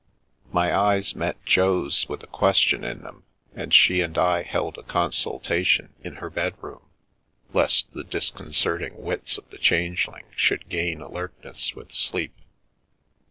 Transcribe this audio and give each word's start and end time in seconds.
My 0.51 0.75
eyes 0.75 1.13
met 1.15 1.37
Jo's 1.45 2.09
with 2.09 2.23
a 2.23 2.25
question 2.25 2.83
in 2.83 3.03
them, 3.03 3.23
and 3.53 3.71
she 3.71 4.01
and 4.01 4.17
I 4.17 4.41
held 4.41 4.79
a 4.79 4.81
consultation, 4.81 5.93
in 6.03 6.15
her 6.15 6.31
bedroom, 6.31 6.89
lest 7.53 7.93
the 7.93 8.03
disconcerting 8.03 8.97
wits 8.99 9.37
of 9.37 9.47
the 9.51 9.59
Changeling 9.59 10.25
should 10.35 10.67
gain 10.69 11.01
alertness 11.01 11.75
with 11.75 11.91
sleep. 11.93 12.33